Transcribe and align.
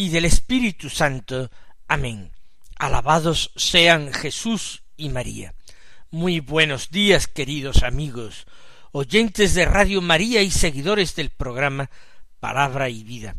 y 0.00 0.08
del 0.08 0.24
Espíritu 0.24 0.88
Santo. 0.88 1.50
Amén. 1.86 2.32
Alabados 2.78 3.52
sean 3.54 4.14
Jesús 4.14 4.82
y 4.96 5.10
María. 5.10 5.52
Muy 6.10 6.40
buenos 6.40 6.88
días, 6.90 7.26
queridos 7.26 7.82
amigos 7.82 8.46
oyentes 8.92 9.52
de 9.52 9.66
Radio 9.66 10.00
María 10.00 10.40
y 10.40 10.50
seguidores 10.50 11.16
del 11.16 11.28
programa 11.28 11.90
Palabra 12.40 12.88
y 12.88 13.04
Vida. 13.04 13.36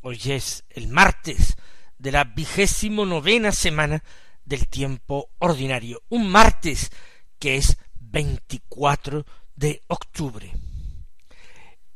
Hoy 0.00 0.18
es 0.24 0.64
el 0.70 0.88
martes 0.88 1.58
de 1.98 2.12
la 2.12 2.24
vigésimo 2.24 3.04
novena 3.04 3.52
semana 3.52 4.02
del 4.42 4.68
tiempo 4.68 5.28
ordinario, 5.38 6.00
un 6.08 6.30
martes 6.30 6.90
que 7.38 7.56
es 7.56 7.76
24 7.98 9.26
de 9.54 9.82
octubre. 9.88 10.50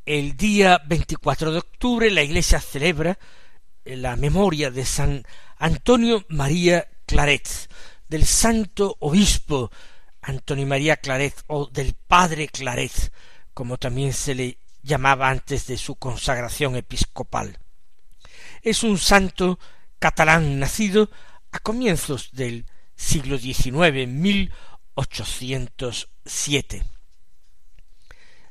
El 0.05 0.37
día 0.37 0.83
24 0.87 1.53
de 1.53 1.59
octubre 1.59 2.11
la 2.11 2.23
Iglesia 2.23 2.61
celebra 2.61 3.19
la 3.85 4.17
memoria 4.17 4.71
de 4.71 4.85
San 4.85 5.25
Antonio 5.59 6.25
María 6.29 6.89
Claret, 7.07 7.49
del 8.09 8.27
santo 8.27 8.97
obispo 9.01 9.71
Antonio 10.23 10.67
María 10.67 10.97
Claret 10.97 11.35
o 11.49 11.67
del 11.67 11.95
Padre 11.95 12.49
Claret, 12.49 13.13
como 13.53 13.79
también 13.79 14.13
se 14.13 14.35
le 14.35 14.59
llamaba 14.83 15.29
antes 15.29 15.67
de 15.67 15.77
su 15.77 15.97
consagración 15.97 16.77
episcopal. 16.77 17.59
Es 18.63 18.83
un 18.83 18.99
santo 18.99 19.59
catalán 19.99 20.59
nacido 20.59 21.11
a 21.53 21.59
comienzos 21.59 22.31
del 22.33 22.67
siglo 22.97 23.39
XIX, 23.39 24.09
mil 24.09 24.53
ochocientos 24.95 26.09
siete. 26.25 26.85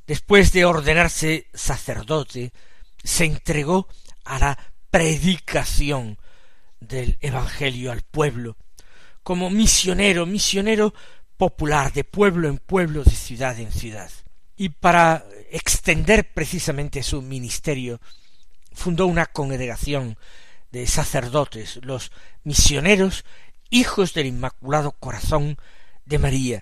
Después 0.05 0.51
de 0.51 0.65
ordenarse 0.65 1.47
sacerdote, 1.53 2.51
se 3.03 3.25
entregó 3.25 3.87
a 4.25 4.39
la 4.39 4.72
predicación 4.93 6.19
del 6.79 7.17
Evangelio 7.19 7.91
al 7.91 8.03
pueblo, 8.03 8.57
como 9.23 9.49
misionero, 9.49 10.27
misionero 10.27 10.93
popular 11.35 11.91
de 11.93 12.03
pueblo 12.03 12.47
en 12.47 12.59
pueblo, 12.59 13.03
de 13.03 13.09
ciudad 13.09 13.59
en 13.59 13.71
ciudad. 13.71 14.11
Y 14.55 14.69
para 14.69 15.25
extender 15.49 16.31
precisamente 16.31 17.01
su 17.01 17.23
ministerio, 17.23 18.01
fundó 18.71 19.07
una 19.07 19.25
congregación 19.25 20.15
de 20.71 20.85
sacerdotes, 20.85 21.79
los 21.81 22.11
misioneros 22.43 23.25
hijos 23.71 24.13
del 24.13 24.27
Inmaculado 24.27 24.91
Corazón 24.91 25.57
de 26.05 26.19
María, 26.19 26.61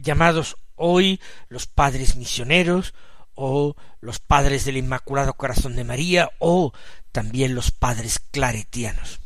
llamados 0.00 0.58
hoy 0.76 1.20
los 1.48 1.66
padres 1.66 2.14
misioneros 2.14 2.94
o 3.34 3.74
los 4.00 4.20
padres 4.20 4.64
del 4.64 4.76
Inmaculado 4.76 5.34
Corazón 5.34 5.74
de 5.74 5.82
María 5.82 6.30
o 6.38 6.72
también 7.12 7.54
los 7.54 7.70
padres 7.70 8.18
claretianos. 8.30 9.20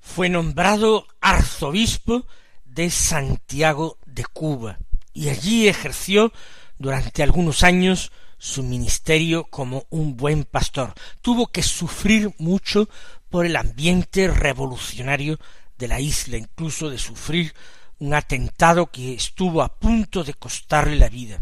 Fue 0.00 0.28
nombrado 0.28 1.06
arzobispo 1.20 2.26
de 2.64 2.90
Santiago 2.90 3.98
de 4.06 4.24
Cuba 4.24 4.78
y 5.12 5.28
allí 5.28 5.68
ejerció 5.68 6.32
durante 6.78 7.22
algunos 7.22 7.62
años 7.62 8.12
su 8.38 8.62
ministerio 8.62 9.44
como 9.44 9.86
un 9.90 10.16
buen 10.16 10.44
pastor. 10.44 10.94
Tuvo 11.20 11.46
que 11.46 11.62
sufrir 11.62 12.34
mucho 12.38 12.88
por 13.30 13.46
el 13.46 13.56
ambiente 13.56 14.28
revolucionario 14.28 15.38
de 15.78 15.88
la 15.88 16.00
isla, 16.00 16.36
incluso 16.36 16.90
de 16.90 16.98
sufrir 16.98 17.54
un 17.98 18.14
atentado 18.14 18.90
que 18.90 19.14
estuvo 19.14 19.62
a 19.62 19.78
punto 19.78 20.24
de 20.24 20.34
costarle 20.34 20.96
la 20.96 21.08
vida. 21.08 21.40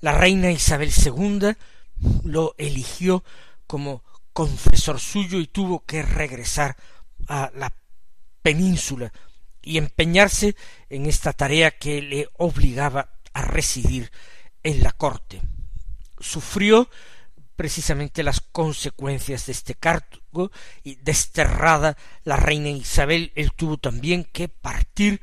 La 0.00 0.12
reina 0.12 0.50
Isabel 0.50 0.90
II 0.92 1.52
lo 2.24 2.56
eligió 2.58 3.22
como 3.68 4.02
confesor 4.32 5.00
suyo 5.00 5.38
y 5.38 5.46
tuvo 5.46 5.84
que 5.84 6.02
regresar 6.02 6.76
a 7.28 7.50
la 7.54 7.74
península 8.42 9.12
y 9.62 9.78
empeñarse 9.78 10.56
en 10.88 11.06
esta 11.06 11.32
tarea 11.32 11.70
que 11.70 12.02
le 12.02 12.28
obligaba 12.38 13.10
a 13.32 13.42
residir 13.42 14.10
en 14.62 14.82
la 14.82 14.92
corte. 14.92 15.42
Sufrió 16.18 16.88
precisamente 17.56 18.22
las 18.22 18.40
consecuencias 18.40 19.46
de 19.46 19.52
este 19.52 19.74
cargo 19.74 20.50
y 20.82 20.96
desterrada 20.96 21.96
la 22.24 22.36
reina 22.36 22.70
Isabel, 22.70 23.32
él 23.36 23.52
tuvo 23.54 23.76
también 23.76 24.24
que 24.24 24.48
partir 24.48 25.20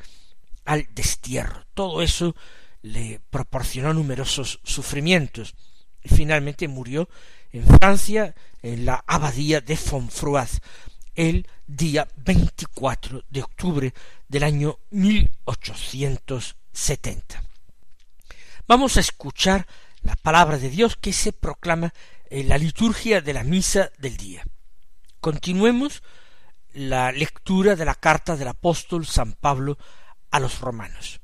al 0.65 0.87
destierro. 0.93 1.65
Todo 1.73 2.01
eso 2.01 2.35
le 2.81 3.19
proporcionó 3.29 3.93
numerosos 3.93 4.59
sufrimientos 4.63 5.55
y 6.01 6.09
finalmente 6.09 6.67
murió 6.67 7.09
en 7.51 7.65
Francia 7.65 8.35
en 8.61 8.85
la 8.85 9.03
abadía 9.07 9.61
de 9.61 9.77
Fonfroide 9.77 10.59
el 11.15 11.47
día 11.67 12.07
24 12.17 13.23
de 13.29 13.43
octubre 13.43 13.93
del 14.27 14.43
año 14.43 14.79
1870. 14.91 17.43
Vamos 18.67 18.97
a 18.97 18.99
escuchar 18.99 19.65
la 20.01 20.15
palabra 20.15 20.57
de 20.57 20.69
Dios 20.69 20.95
que 20.95 21.11
se 21.11 21.33
proclama 21.33 21.93
en 22.29 22.47
la 22.47 22.57
liturgia 22.57 23.19
de 23.21 23.33
la 23.33 23.43
misa 23.43 23.91
del 23.97 24.15
día. 24.15 24.45
Continuemos 25.19 26.01
la 26.73 27.11
lectura 27.11 27.75
de 27.75 27.85
la 27.85 27.95
carta 27.95 28.38
del 28.38 28.47
apóstol 28.47 29.05
San 29.05 29.33
Pablo 29.33 29.77
a 30.31 30.39
los 30.39 30.61
romanos. 30.61 31.19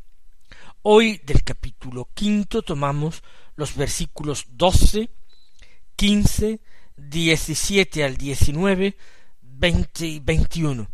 Hoy 0.81 1.21
del 1.23 1.43
capítulo 1.43 2.09
quinto 2.13 2.63
tomamos 2.63 3.23
los 3.55 3.75
versículos 3.75 4.45
doce, 4.49 5.09
quince, 5.95 6.59
diecisiete 6.95 8.03
al 8.03 8.17
diecinueve, 8.17 8.97
veinte 9.41 10.05
y 10.05 10.19
veintiuno 10.19 10.89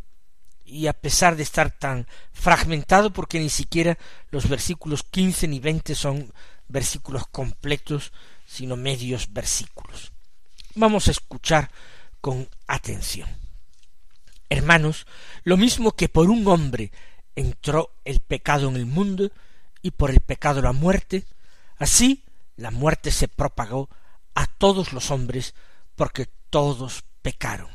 y 0.71 0.87
a 0.87 0.93
pesar 0.93 1.35
de 1.35 1.43
estar 1.43 1.69
tan 1.69 2.07
fragmentado 2.31 3.11
porque 3.11 3.39
ni 3.39 3.49
siquiera 3.49 3.97
los 4.29 4.47
versículos 4.47 5.03
quince 5.03 5.45
ni 5.47 5.59
veinte 5.59 5.95
son 5.95 6.31
versículos 6.69 7.27
completos, 7.27 8.13
sino 8.47 8.77
medios 8.77 9.33
versículos. 9.33 10.13
Vamos 10.75 11.09
a 11.09 11.11
escuchar 11.11 11.69
con 12.21 12.47
atención. 12.67 13.27
Hermanos, 14.49 15.05
lo 15.43 15.57
mismo 15.57 15.91
que 15.91 16.07
por 16.07 16.29
un 16.29 16.47
hombre 16.47 16.91
entró 17.35 17.91
el 18.05 18.21
pecado 18.21 18.69
en 18.69 18.77
el 18.77 18.85
mundo 18.85 19.29
y 19.81 19.91
por 19.91 20.09
el 20.09 20.21
pecado 20.21 20.61
la 20.61 20.71
muerte, 20.71 21.25
así 21.77 22.23
la 22.55 22.71
muerte 22.71 23.11
se 23.11 23.27
propagó 23.27 23.89
a 24.35 24.45
todos 24.45 24.93
los 24.93 25.11
hombres 25.11 25.53
porque 25.95 26.27
todos 26.49 27.03
pecaron. 27.21 27.69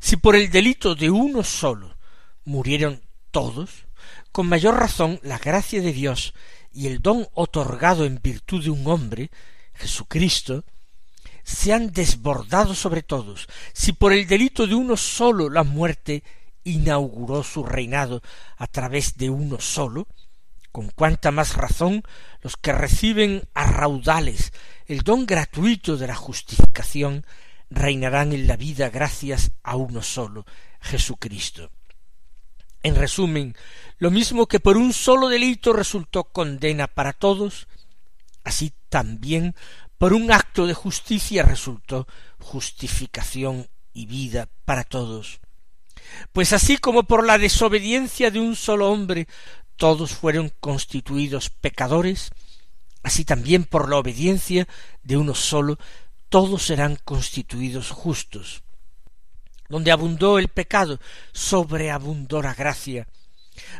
Si 0.00 0.16
por 0.16 0.34
el 0.34 0.50
delito 0.50 0.94
de 0.94 1.10
uno 1.10 1.44
solo 1.44 1.96
murieron 2.44 3.02
todos, 3.30 3.86
con 4.32 4.48
mayor 4.48 4.74
razón 4.76 5.20
la 5.22 5.38
gracia 5.38 5.80
de 5.80 5.92
Dios 5.92 6.34
y 6.72 6.86
el 6.86 7.00
don 7.00 7.28
otorgado 7.34 8.04
en 8.04 8.20
virtud 8.22 8.64
de 8.64 8.70
un 8.70 8.86
hombre, 8.86 9.30
Jesucristo, 9.74 10.64
se 11.44 11.72
han 11.72 11.92
desbordado 11.92 12.74
sobre 12.74 13.02
todos. 13.02 13.48
Si 13.72 13.92
por 13.92 14.12
el 14.12 14.26
delito 14.26 14.66
de 14.66 14.74
uno 14.74 14.96
solo 14.96 15.48
la 15.50 15.64
muerte 15.64 16.22
inauguró 16.64 17.42
su 17.42 17.64
reinado 17.64 18.22
a 18.56 18.66
través 18.66 19.16
de 19.16 19.30
uno 19.30 19.60
solo, 19.60 20.06
con 20.70 20.88
cuánta 20.88 21.30
más 21.30 21.56
razón 21.56 22.02
los 22.40 22.56
que 22.56 22.72
reciben 22.72 23.42
a 23.54 23.66
raudales 23.66 24.52
el 24.92 25.00
don 25.00 25.24
gratuito 25.24 25.96
de 25.96 26.06
la 26.06 26.14
justificación 26.14 27.24
reinarán 27.70 28.34
en 28.34 28.46
la 28.46 28.58
vida 28.58 28.90
gracias 28.90 29.52
a 29.62 29.76
uno 29.76 30.02
solo, 30.02 30.44
Jesucristo. 30.82 31.70
En 32.82 32.94
resumen, 32.96 33.56
lo 33.96 34.10
mismo 34.10 34.46
que 34.46 34.60
por 34.60 34.76
un 34.76 34.92
solo 34.92 35.30
delito 35.30 35.72
resultó 35.72 36.24
condena 36.24 36.88
para 36.88 37.14
todos, 37.14 37.68
así 38.44 38.74
también 38.90 39.54
por 39.96 40.12
un 40.12 40.30
acto 40.30 40.66
de 40.66 40.74
justicia 40.74 41.42
resultó 41.42 42.06
justificación 42.38 43.68
y 43.94 44.04
vida 44.04 44.50
para 44.66 44.84
todos. 44.84 45.40
Pues 46.32 46.52
así 46.52 46.76
como 46.76 47.04
por 47.04 47.24
la 47.24 47.38
desobediencia 47.38 48.30
de 48.30 48.40
un 48.40 48.56
solo 48.56 48.90
hombre 48.90 49.26
todos 49.76 50.12
fueron 50.12 50.52
constituidos 50.60 51.48
pecadores, 51.48 52.30
así 53.02 53.24
también 53.24 53.64
por 53.64 53.88
la 53.88 53.96
obediencia 53.96 54.68
de 55.02 55.16
uno 55.16 55.34
solo 55.34 55.78
todos 56.28 56.62
serán 56.62 56.96
constituidos 57.04 57.90
justos. 57.90 58.62
donde 59.68 59.90
abundó 59.90 60.38
el 60.38 60.48
pecado, 60.48 61.00
sobreabundó 61.32 62.42
la 62.42 62.52
gracia, 62.52 63.08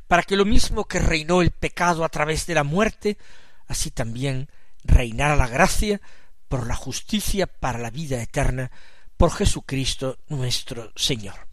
para 0.09 0.23
que 0.23 0.37
lo 0.37 0.47
mismo 0.47 0.87
que 0.87 0.99
reinó 0.99 1.43
el 1.43 1.51
pecado 1.51 2.03
a 2.03 2.09
través 2.09 2.47
de 2.47 2.55
la 2.55 2.65
muerte, 2.65 3.19
así 3.67 3.91
también 3.91 4.49
reinara 4.85 5.37
la 5.37 5.49
gracia 5.49 6.01
por 6.49 6.67
la 6.67 6.77
justicia 6.77 7.47
para 7.47 7.79
la 7.79 7.91
vida 7.91 8.23
eterna, 8.23 8.71
por 9.19 9.33
Jesucristo 9.33 10.19
nuestro 10.29 10.93
Señor. 10.97 11.47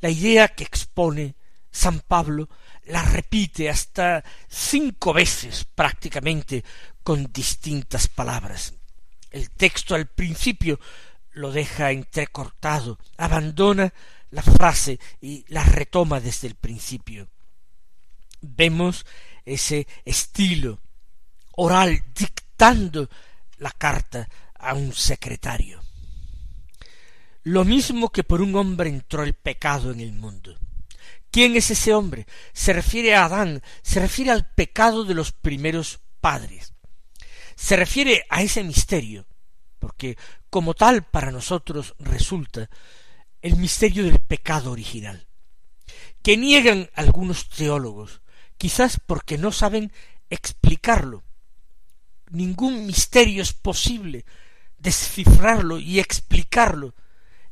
La 0.00 0.10
idea 0.10 0.48
que 0.48 0.64
expone 0.64 1.34
San 1.70 2.00
Pablo 2.00 2.48
la 2.86 3.02
repite 3.02 3.68
hasta 3.68 4.24
cinco 4.48 5.12
veces 5.12 5.64
prácticamente 5.64 6.64
con 7.02 7.30
distintas 7.32 8.08
palabras. 8.08 8.74
El 9.30 9.50
texto 9.50 9.94
al 9.94 10.06
principio 10.06 10.80
lo 11.32 11.52
deja 11.52 11.92
entrecortado, 11.92 12.98
abandona 13.16 13.92
la 14.30 14.42
frase 14.42 14.98
y 15.20 15.44
la 15.48 15.64
retoma 15.64 16.20
desde 16.20 16.48
el 16.48 16.54
principio. 16.54 17.28
Vemos 18.40 19.06
ese 19.44 19.86
estilo 20.04 20.80
oral 21.56 22.04
dictando 22.14 23.08
la 23.58 23.70
carta 23.72 24.28
a 24.54 24.74
un 24.74 24.92
secretario. 24.92 25.82
Lo 27.44 27.64
mismo 27.64 28.10
que 28.10 28.24
por 28.24 28.42
un 28.42 28.54
hombre 28.56 28.90
entró 28.90 29.22
el 29.22 29.34
pecado 29.34 29.90
en 29.90 30.00
el 30.00 30.12
mundo. 30.12 30.56
¿Quién 31.30 31.56
es 31.56 31.70
ese 31.70 31.92
hombre? 31.94 32.26
Se 32.52 32.72
refiere 32.72 33.14
a 33.14 33.24
Adán, 33.24 33.62
se 33.82 34.00
refiere 34.00 34.30
al 34.30 34.50
pecado 34.54 35.04
de 35.04 35.14
los 35.14 35.32
primeros 35.32 36.00
padres. 36.20 36.74
Se 37.54 37.76
refiere 37.76 38.24
a 38.30 38.42
ese 38.42 38.62
misterio, 38.64 39.26
porque 39.78 40.16
como 40.50 40.74
tal 40.74 41.04
para 41.04 41.30
nosotros 41.30 41.94
resulta 41.98 42.70
el 43.42 43.56
misterio 43.56 44.04
del 44.04 44.18
pecado 44.20 44.72
original, 44.72 45.28
que 46.22 46.36
niegan 46.36 46.90
algunos 46.94 47.48
teólogos, 47.48 48.22
quizás 48.56 49.00
porque 49.04 49.38
no 49.38 49.52
saben 49.52 49.92
explicarlo. 50.30 51.24
Ningún 52.30 52.86
misterio 52.86 53.42
es 53.42 53.52
posible 53.52 54.24
descifrarlo 54.78 55.78
y 55.78 55.98
explicarlo. 55.98 56.94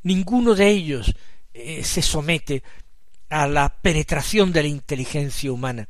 Ninguno 0.02 0.54
de 0.54 0.68
ellos 0.68 1.14
eh, 1.52 1.82
se 1.84 2.02
somete 2.02 2.62
a 3.28 3.46
la 3.46 3.68
penetración 3.80 4.52
de 4.52 4.62
la 4.62 4.68
inteligencia 4.68 5.52
humana. 5.52 5.88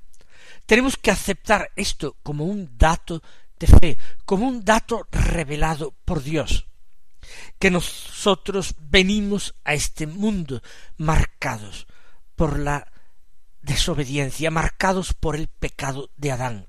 Tenemos 0.66 0.96
que 0.96 1.10
aceptar 1.10 1.70
esto 1.76 2.16
como 2.22 2.44
un 2.44 2.76
dato 2.76 3.22
de 3.58 3.66
fe, 3.66 3.98
como 4.24 4.46
un 4.46 4.64
dato 4.64 5.06
revelado 5.10 5.94
por 6.04 6.22
Dios, 6.22 6.66
que 7.58 7.70
nosotros 7.70 8.74
venimos 8.78 9.54
a 9.64 9.74
este 9.74 10.06
mundo 10.06 10.62
marcados 10.96 11.86
por 12.34 12.58
la 12.58 12.90
desobediencia, 13.62 14.50
marcados 14.50 15.14
por 15.14 15.36
el 15.36 15.48
pecado 15.48 16.10
de 16.16 16.32
Adán. 16.32 16.68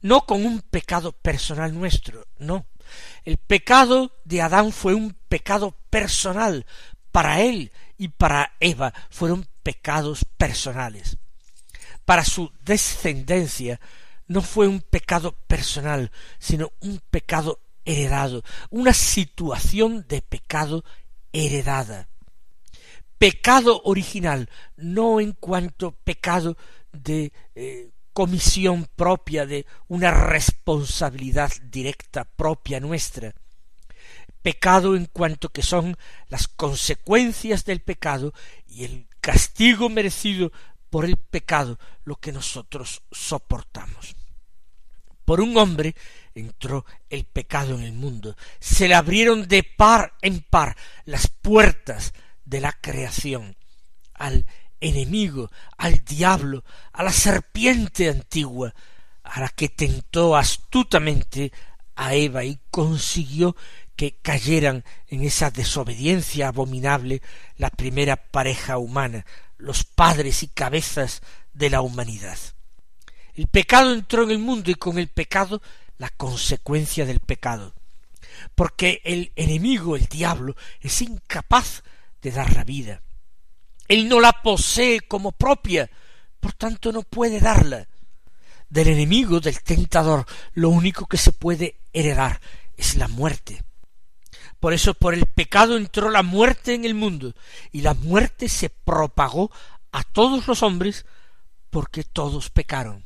No 0.00 0.26
con 0.26 0.44
un 0.44 0.60
pecado 0.60 1.12
personal 1.12 1.74
nuestro, 1.74 2.26
no. 2.38 2.66
El 3.24 3.36
pecado 3.36 4.12
de 4.24 4.42
Adán 4.42 4.72
fue 4.72 4.94
un 4.94 5.14
pecado 5.28 5.76
personal 5.90 6.66
para 7.18 7.40
él 7.40 7.72
y 7.96 8.06
para 8.06 8.52
Eva 8.60 8.94
fueron 9.10 9.44
pecados 9.64 10.24
personales. 10.36 11.18
Para 12.04 12.24
su 12.24 12.52
descendencia 12.64 13.80
no 14.28 14.40
fue 14.40 14.68
un 14.68 14.80
pecado 14.80 15.32
personal, 15.48 16.12
sino 16.38 16.70
un 16.78 17.00
pecado 17.10 17.58
heredado, 17.84 18.44
una 18.70 18.92
situación 18.92 20.06
de 20.08 20.22
pecado 20.22 20.84
heredada. 21.32 22.08
Pecado 23.18 23.82
original, 23.82 24.48
no 24.76 25.18
en 25.20 25.32
cuanto 25.32 25.90
pecado 25.90 26.56
de 26.92 27.32
eh, 27.56 27.90
comisión 28.12 28.86
propia, 28.94 29.44
de 29.44 29.66
una 29.88 30.12
responsabilidad 30.12 31.50
directa 31.64 32.22
propia 32.22 32.78
nuestra, 32.78 33.34
pecado 34.48 34.96
en 34.96 35.04
cuanto 35.04 35.50
que 35.50 35.60
son 35.60 35.98
las 36.30 36.48
consecuencias 36.48 37.66
del 37.66 37.80
pecado 37.80 38.32
y 38.66 38.84
el 38.84 39.06
castigo 39.20 39.90
merecido 39.90 40.52
por 40.88 41.04
el 41.04 41.18
pecado 41.18 41.78
lo 42.04 42.16
que 42.16 42.32
nosotros 42.32 43.02
soportamos. 43.12 44.16
Por 45.26 45.42
un 45.42 45.54
hombre 45.58 45.94
entró 46.34 46.86
el 47.10 47.26
pecado 47.26 47.74
en 47.74 47.82
el 47.82 47.92
mundo, 47.92 48.38
se 48.58 48.88
le 48.88 48.94
abrieron 48.94 49.48
de 49.48 49.64
par 49.64 50.14
en 50.22 50.40
par 50.40 50.78
las 51.04 51.28
puertas 51.28 52.14
de 52.46 52.62
la 52.62 52.72
creación 52.72 53.54
al 54.14 54.46
enemigo, 54.80 55.50
al 55.76 56.02
diablo, 56.06 56.64
a 56.94 57.02
la 57.02 57.12
serpiente 57.12 58.08
antigua, 58.08 58.74
a 59.24 59.40
la 59.40 59.50
que 59.50 59.68
tentó 59.68 60.38
astutamente 60.38 61.52
a 61.96 62.14
Eva 62.14 62.44
y 62.44 62.58
consiguió 62.70 63.54
que 63.98 64.14
cayeran 64.22 64.84
en 65.08 65.24
esa 65.24 65.50
desobediencia 65.50 66.46
abominable 66.46 67.20
la 67.56 67.68
primera 67.68 68.14
pareja 68.14 68.78
humana, 68.78 69.26
los 69.56 69.82
padres 69.82 70.44
y 70.44 70.46
cabezas 70.46 71.20
de 71.52 71.68
la 71.68 71.80
humanidad. 71.80 72.38
El 73.34 73.48
pecado 73.48 73.92
entró 73.92 74.22
en 74.22 74.30
el 74.30 74.38
mundo 74.38 74.70
y 74.70 74.76
con 74.76 75.00
el 75.00 75.08
pecado 75.08 75.60
la 75.96 76.10
consecuencia 76.10 77.06
del 77.06 77.18
pecado, 77.18 77.74
porque 78.54 79.02
el 79.02 79.32
enemigo, 79.34 79.96
el 79.96 80.06
diablo, 80.06 80.54
es 80.80 81.02
incapaz 81.02 81.82
de 82.22 82.30
dar 82.30 82.54
la 82.54 82.62
vida. 82.62 83.02
Él 83.88 84.08
no 84.08 84.20
la 84.20 84.42
posee 84.42 85.00
como 85.00 85.32
propia, 85.32 85.90
por 86.38 86.52
tanto 86.52 86.92
no 86.92 87.02
puede 87.02 87.40
darla. 87.40 87.88
Del 88.68 88.86
enemigo, 88.86 89.40
del 89.40 89.60
tentador, 89.60 90.24
lo 90.52 90.68
único 90.68 91.06
que 91.06 91.16
se 91.16 91.32
puede 91.32 91.80
heredar 91.92 92.40
es 92.76 92.94
la 92.94 93.08
muerte. 93.08 93.64
Por 94.60 94.72
eso 94.72 94.94
por 94.94 95.14
el 95.14 95.26
pecado 95.26 95.76
entró 95.76 96.10
la 96.10 96.22
muerte 96.22 96.74
en 96.74 96.84
el 96.84 96.94
mundo, 96.94 97.34
y 97.70 97.82
la 97.82 97.94
muerte 97.94 98.48
se 98.48 98.70
propagó 98.70 99.50
a 99.92 100.02
todos 100.02 100.46
los 100.46 100.62
hombres 100.62 101.06
porque 101.70 102.04
todos 102.04 102.50
pecaron. 102.50 103.04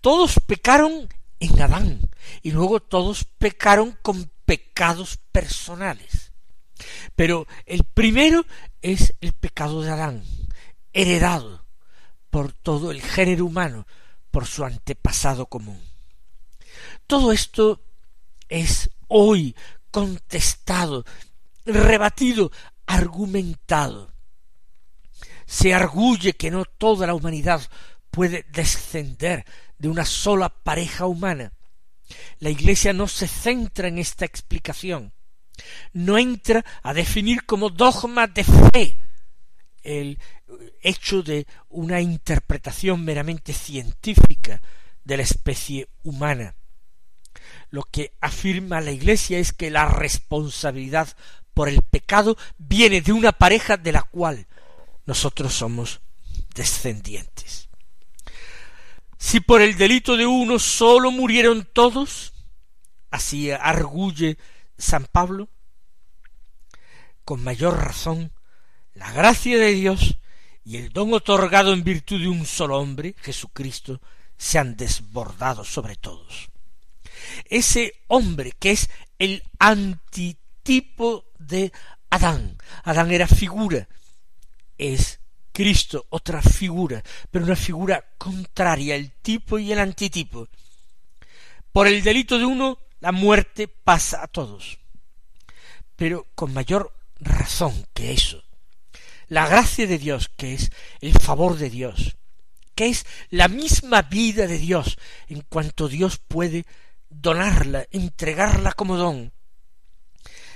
Todos 0.00 0.40
pecaron 0.46 1.08
en 1.38 1.62
Adán, 1.62 2.00
y 2.42 2.50
luego 2.50 2.80
todos 2.80 3.24
pecaron 3.38 3.96
con 4.02 4.30
pecados 4.44 5.18
personales. 5.30 6.32
Pero 7.14 7.46
el 7.66 7.84
primero 7.84 8.44
es 8.80 9.14
el 9.20 9.32
pecado 9.32 9.82
de 9.82 9.90
Adán, 9.90 10.24
heredado 10.92 11.64
por 12.30 12.52
todo 12.52 12.90
el 12.90 13.02
género 13.02 13.46
humano, 13.46 13.86
por 14.30 14.46
su 14.46 14.64
antepasado 14.64 15.46
común. 15.46 15.80
Todo 17.06 17.32
esto 17.32 17.80
es 18.48 18.90
hoy 19.08 19.54
contestado, 19.92 21.04
rebatido, 21.64 22.50
argumentado. 22.86 24.12
Se 25.46 25.72
arguye 25.74 26.32
que 26.32 26.50
no 26.50 26.64
toda 26.64 27.06
la 27.06 27.14
humanidad 27.14 27.62
puede 28.10 28.44
descender 28.50 29.44
de 29.78 29.88
una 29.88 30.04
sola 30.04 30.48
pareja 30.48 31.06
humana. 31.06 31.52
La 32.40 32.50
Iglesia 32.50 32.92
no 32.92 33.06
se 33.06 33.28
centra 33.28 33.88
en 33.88 33.98
esta 33.98 34.24
explicación, 34.24 35.12
no 35.92 36.18
entra 36.18 36.64
a 36.82 36.92
definir 36.92 37.44
como 37.44 37.70
dogma 37.70 38.26
de 38.26 38.44
fe 38.44 38.98
el 39.82 40.18
hecho 40.82 41.22
de 41.22 41.46
una 41.68 42.00
interpretación 42.00 43.04
meramente 43.04 43.52
científica 43.52 44.62
de 45.04 45.16
la 45.16 45.22
especie 45.22 45.88
humana 46.02 46.54
lo 47.72 47.84
que 47.84 48.12
afirma 48.20 48.82
la 48.82 48.92
Iglesia 48.92 49.38
es 49.38 49.52
que 49.54 49.70
la 49.70 49.86
responsabilidad 49.86 51.16
por 51.54 51.70
el 51.70 51.80
pecado 51.80 52.36
viene 52.58 53.00
de 53.00 53.12
una 53.12 53.32
pareja 53.32 53.78
de 53.78 53.92
la 53.92 54.02
cual 54.02 54.46
nosotros 55.06 55.54
somos 55.54 56.02
descendientes. 56.54 57.70
Si 59.16 59.40
por 59.40 59.62
el 59.62 59.78
delito 59.78 60.18
de 60.18 60.26
uno 60.26 60.58
sólo 60.58 61.10
murieron 61.10 61.66
todos, 61.72 62.34
así 63.10 63.50
arguye 63.50 64.36
San 64.76 65.06
Pablo, 65.06 65.48
con 67.24 67.42
mayor 67.42 67.82
razón, 67.82 68.32
la 68.92 69.10
gracia 69.12 69.56
de 69.56 69.72
Dios 69.72 70.18
y 70.62 70.76
el 70.76 70.92
don 70.92 71.14
otorgado 71.14 71.72
en 71.72 71.84
virtud 71.84 72.20
de 72.20 72.28
un 72.28 72.44
solo 72.44 72.78
hombre, 72.78 73.14
Jesucristo, 73.22 74.02
se 74.36 74.58
han 74.58 74.76
desbordado 74.76 75.64
sobre 75.64 75.96
todos 75.96 76.51
ese 77.46 77.94
hombre 78.08 78.52
que 78.58 78.72
es 78.72 78.90
el 79.18 79.42
antitipo 79.58 81.26
de 81.38 81.72
Adán. 82.10 82.58
Adán 82.84 83.10
era 83.10 83.26
figura, 83.26 83.88
es 84.78 85.20
Cristo 85.52 86.06
otra 86.08 86.40
figura, 86.42 87.02
pero 87.30 87.44
una 87.44 87.56
figura 87.56 88.04
contraria, 88.18 88.94
el 88.94 89.12
tipo 89.12 89.58
y 89.58 89.70
el 89.72 89.78
antitipo. 89.78 90.48
Por 91.72 91.86
el 91.86 92.02
delito 92.02 92.38
de 92.38 92.44
uno, 92.44 92.78
la 93.00 93.12
muerte 93.12 93.68
pasa 93.68 94.22
a 94.22 94.28
todos. 94.28 94.78
Pero 95.96 96.26
con 96.34 96.52
mayor 96.52 96.92
razón 97.20 97.86
que 97.94 98.12
eso. 98.12 98.42
La 99.28 99.46
gracia 99.46 99.86
de 99.86 99.98
Dios, 99.98 100.30
que 100.36 100.54
es 100.54 100.70
el 101.00 101.12
favor 101.18 101.56
de 101.56 101.70
Dios, 101.70 102.16
que 102.74 102.88
es 102.88 103.06
la 103.30 103.48
misma 103.48 104.02
vida 104.02 104.46
de 104.46 104.58
Dios, 104.58 104.98
en 105.28 105.42
cuanto 105.42 105.88
Dios 105.88 106.18
puede 106.18 106.66
donarla, 107.14 107.86
entregarla 107.90 108.72
como 108.72 108.96
don. 108.96 109.32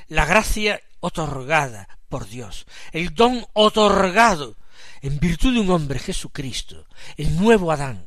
La 0.09 0.25
gracia 0.25 0.81
otorgada 1.01 1.89
por 2.09 2.29
Dios, 2.29 2.67
el 2.93 3.15
don 3.15 3.47
otorgado 3.53 4.57
en 5.03 5.19
virtud 5.19 5.55
de 5.55 5.61
un 5.61 5.71
hombre 5.71 5.99
Jesucristo, 5.99 6.87
el 7.17 7.37
nuevo 7.37 7.73
Adán, 7.73 8.07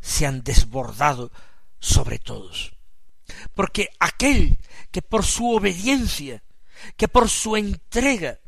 se 0.00 0.26
han 0.26 0.42
desbordado 0.42 1.30
sobre 1.80 2.18
todos. 2.18 2.72
Porque 3.54 3.88
aquel 3.98 4.58
que 4.90 5.02
por 5.02 5.24
su 5.24 5.50
obediencia, 5.50 6.42
que 6.96 7.08
por 7.08 7.28
su 7.28 7.56
entrega, 7.56 8.38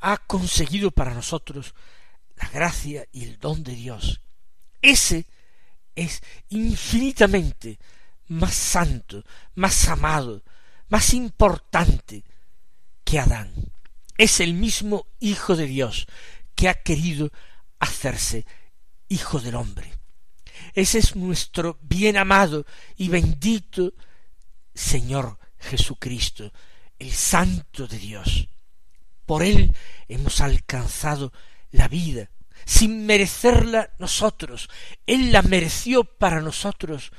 ha 0.00 0.16
conseguido 0.16 0.90
para 0.90 1.12
nosotros 1.12 1.74
la 2.36 2.48
gracia 2.48 3.06
y 3.12 3.24
el 3.24 3.38
don 3.38 3.62
de 3.62 3.74
Dios, 3.74 4.22
ese 4.80 5.26
es 5.94 6.22
infinitamente 6.48 7.78
más 8.30 8.54
santo, 8.54 9.24
más 9.56 9.88
amado, 9.88 10.42
más 10.88 11.14
importante 11.14 12.24
que 13.04 13.18
Adán. 13.18 13.52
Es 14.16 14.40
el 14.40 14.54
mismo 14.54 15.06
Hijo 15.18 15.56
de 15.56 15.66
Dios 15.66 16.06
que 16.54 16.68
ha 16.68 16.74
querido 16.74 17.30
hacerse 17.80 18.46
Hijo 19.08 19.40
del 19.40 19.56
hombre. 19.56 19.92
Ese 20.74 21.00
es 21.00 21.16
nuestro 21.16 21.78
bien 21.82 22.16
amado 22.16 22.66
y 22.96 23.08
bendito 23.08 23.94
Señor 24.72 25.36
Jesucristo, 25.58 26.52
el 27.00 27.10
Santo 27.10 27.88
de 27.88 27.98
Dios. 27.98 28.48
Por 29.26 29.42
Él 29.42 29.74
hemos 30.06 30.40
alcanzado 30.40 31.32
la 31.72 31.88
vida, 31.88 32.30
sin 32.64 33.06
merecerla 33.06 33.90
nosotros. 33.98 34.68
Él 35.06 35.32
la 35.32 35.42
mereció 35.42 36.04
para 36.04 36.40
nosotros 36.40 37.10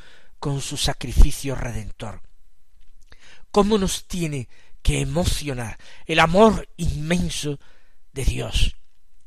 con 0.42 0.60
su 0.60 0.76
sacrificio 0.76 1.54
redentor. 1.54 2.24
¿Cómo 3.52 3.78
nos 3.78 4.08
tiene 4.08 4.50
que 4.82 5.00
emocionar 5.00 5.78
el 6.08 6.20
amor 6.20 6.68
inmenso 6.78 7.60
de 8.12 8.26
Dios, 8.26 8.76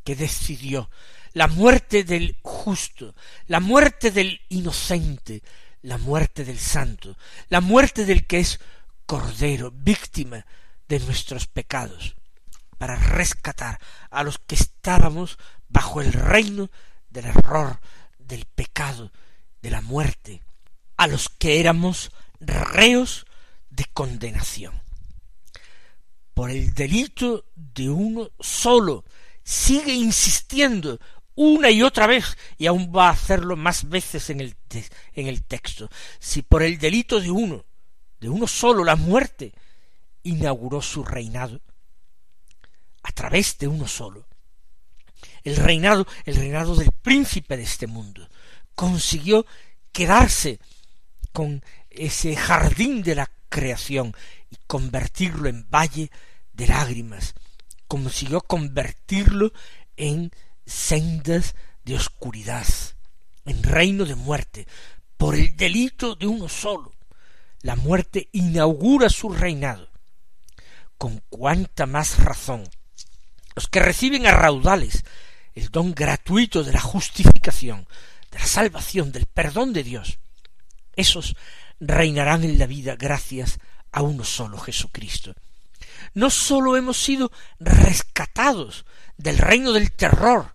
que 0.02 0.16
decidió 0.16 0.90
la 1.33 1.47
muerte 1.47 2.02
del 2.02 2.37
justo, 2.42 3.14
la 3.47 3.61
muerte 3.61 4.11
del 4.11 4.40
inocente, 4.49 5.44
la 5.83 5.99
muerte 5.99 6.44
del 6.44 6.59
santo, 6.59 7.16
la 7.49 7.61
muerte 7.61 8.04
del 8.04 8.26
que 8.26 8.40
es 8.40 8.59
cordero, 9.06 9.71
víctima 9.71 10.44
de 10.88 10.99
nuestros 10.99 11.47
pecados, 11.47 12.16
para 12.76 12.97
rescatar 12.97 13.78
a 14.11 14.25
los 14.25 14.38
que 14.40 14.56
estábamos 14.56 15.38
bajo 15.68 16.00
el 16.00 16.12
reino 16.12 16.73
del 17.09 17.26
error, 17.26 17.78
del 18.18 18.47
pecado, 18.47 19.12
de 19.62 19.71
la 19.71 19.80
muerte, 19.80 20.42
a 20.96 21.06
los 21.06 21.28
que 21.28 21.60
éramos 21.60 22.10
reos 22.40 23.26
de 23.70 23.84
condenación. 23.92 24.80
Por 26.34 26.50
el 26.50 26.74
delito 26.74 27.46
de 27.54 27.90
uno 27.90 28.30
solo, 28.40 29.04
sigue 29.42 29.94
insistiendo 29.94 30.98
una 31.36 31.70
y 31.70 31.82
otra 31.82 32.06
vez, 32.06 32.36
y 32.58 32.66
aún 32.66 32.92
va 32.94 33.08
a 33.08 33.12
hacerlo 33.12 33.56
más 33.56 33.88
veces 33.88 34.30
en 34.30 34.40
el, 34.40 34.56
en 35.12 35.26
el 35.26 35.42
texto. 35.44 35.90
Si 36.20 36.42
por 36.42 36.62
el 36.62 36.78
delito 36.78 37.20
de 37.20 37.30
uno, 37.30 37.64
de 38.20 38.28
uno 38.28 38.46
solo, 38.46 38.84
la 38.84 38.96
muerte, 38.96 39.52
inauguró 40.22 40.80
su 40.80 41.04
reinado, 41.04 41.60
a 43.02 43.12
través 43.12 43.58
de 43.58 43.68
uno 43.68 43.86
solo, 43.86 44.26
el 45.42 45.56
reinado, 45.56 46.06
el 46.24 46.36
reinado 46.36 46.74
del 46.74 46.90
príncipe 46.90 47.56
de 47.56 47.64
este 47.64 47.86
mundo, 47.86 48.28
consiguió 48.74 49.44
quedarse 49.92 50.58
con 51.35 51.64
ese 51.91 52.37
jardín 52.37 53.03
de 53.03 53.17
la 53.17 53.29
creación 53.49 54.14
y 54.50 54.57
convertirlo 54.69 55.49
en 55.49 55.69
valle 55.69 56.12
de 56.53 56.69
lágrimas, 56.69 57.35
consiguió 57.88 58.41
convertirlo 58.41 59.53
en 59.97 60.31
sendas 60.64 61.57
de 61.85 61.97
oscuridad, 61.97 62.64
en 63.45 63.64
reino 63.64 64.05
de 64.05 64.14
muerte, 64.14 64.69
por 65.17 65.35
el 65.35 65.57
delito 65.57 66.14
de 66.14 66.29
uno 66.29 66.49
solo. 66.49 66.95
La 67.62 67.75
muerte 67.75 68.29
inaugura 68.31 69.09
su 69.09 69.31
reinado. 69.31 69.91
Con 70.97 71.21
cuánta 71.29 71.87
más 71.87 72.23
razón 72.23 72.62
los 73.57 73.67
que 73.67 73.81
reciben 73.81 74.26
a 74.26 74.31
raudales 74.31 75.05
el 75.55 75.69
don 75.71 75.95
gratuito 75.95 76.62
de 76.62 76.73
la 76.73 76.81
justificación, 76.81 77.88
de 78.31 78.38
la 78.38 78.47
salvación, 78.47 79.11
del 79.11 79.26
perdón 79.26 79.73
de 79.73 79.83
Dios, 79.83 80.19
esos 80.96 81.36
reinarán 81.80 82.44
en 82.44 82.58
la 82.58 82.66
vida 82.66 82.96
gracias 82.96 83.58
a 83.92 84.02
uno 84.02 84.24
solo 84.24 84.58
Jesucristo. 84.58 85.34
No 86.14 86.30
sólo 86.30 86.76
hemos 86.76 87.02
sido 87.02 87.30
rescatados 87.58 88.84
del 89.16 89.38
reino 89.38 89.72
del 89.72 89.92
terror, 89.92 90.52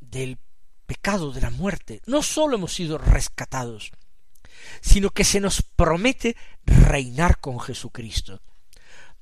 del 0.00 0.38
pecado, 0.86 1.32
de 1.32 1.40
la 1.40 1.50
muerte, 1.50 2.00
no 2.06 2.22
sólo 2.22 2.56
hemos 2.56 2.72
sido 2.72 2.98
rescatados, 2.98 3.90
sino 4.80 5.10
que 5.10 5.24
se 5.24 5.40
nos 5.40 5.62
promete 5.62 6.36
reinar 6.64 7.40
con 7.40 7.60
Jesucristo, 7.60 8.40